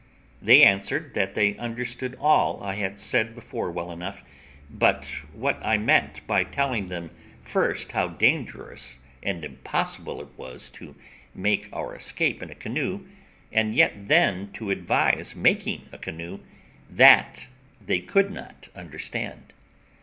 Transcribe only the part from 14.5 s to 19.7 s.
to advise making a canoe, that they could not understand.